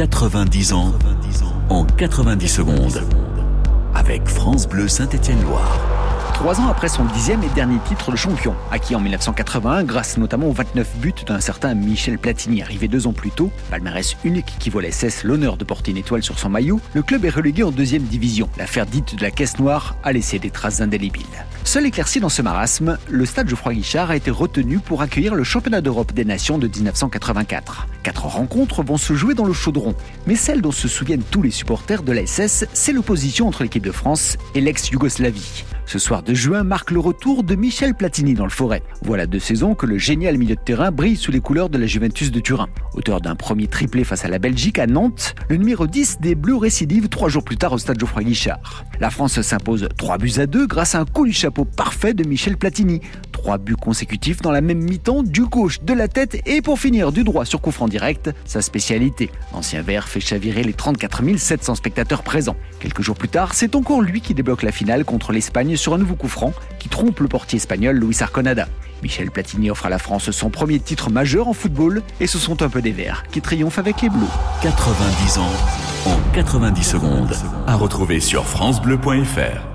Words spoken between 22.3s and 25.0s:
ce marasme, le stade Geoffroy Guichard a été retenu